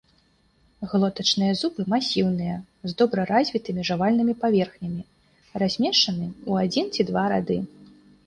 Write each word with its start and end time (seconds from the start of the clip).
Глотачныя 0.91 1.57
зубы 1.61 1.81
масіўныя, 1.93 2.55
з 2.91 2.95
добра 3.01 3.21
развітымі 3.31 3.81
жавальнымі 3.91 4.33
паверхнямі, 4.45 5.03
размешчаны 5.65 6.25
ў 6.49 6.51
адзін 6.65 6.85
ці 6.97 7.01
два 7.11 7.23
рады. 7.33 7.57